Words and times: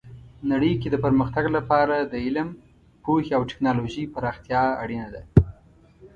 نړۍ 0.51 0.73
کې 0.81 0.87
د 0.91 0.95
پرمختګ 1.05 1.45
لپاره 1.57 1.95
د 2.11 2.13
علم، 2.25 2.49
پوهې 3.03 3.31
او 3.37 3.41
ټیکنالوژۍ 3.49 4.05
پراختیا 4.13 4.61
اړینه 4.83 5.07
ده. 5.13 5.21